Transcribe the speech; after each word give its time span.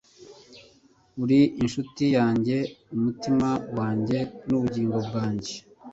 uri 1.23 1.39
inshuti 1.61 2.03
yanjye, 2.17 2.57
umutima 2.95 3.49
wanjye, 3.77 4.17
nubugingo 4.47 4.97
bwanjye 5.07 5.53